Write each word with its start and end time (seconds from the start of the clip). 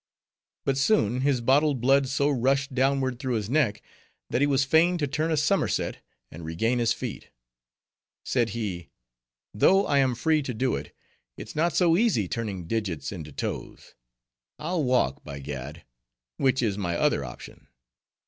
But 0.65 0.79
soon, 0.79 1.21
his 1.21 1.41
bottled 1.41 1.79
blood 1.79 2.07
so 2.07 2.27
rushed 2.27 2.73
downward 2.73 3.19
through 3.19 3.35
his 3.35 3.51
neck, 3.51 3.83
that 4.31 4.41
he 4.41 4.47
was 4.47 4.65
fain 4.65 4.97
to 4.97 5.05
turn 5.05 5.29
a 5.29 5.37
somerset 5.37 5.99
and 6.31 6.43
regain 6.43 6.79
his 6.79 6.91
feet. 6.91 7.29
Said 8.25 8.49
he, 8.49 8.89
'Though 9.53 9.85
I 9.85 9.99
am 9.99 10.15
free 10.15 10.41
to 10.41 10.55
do 10.55 10.75
it, 10.75 10.91
it's 11.37 11.55
not 11.55 11.75
so 11.75 11.95
easy 11.95 12.27
turning 12.27 12.65
digits 12.65 13.11
into 13.11 13.31
toes; 13.31 13.93
I'll 14.57 14.83
walk, 14.83 15.23
by 15.23 15.37
gad! 15.37 15.85
which 16.37 16.63
is 16.63 16.79
my 16.79 16.97
other 16.97 17.23
option. 17.23 17.67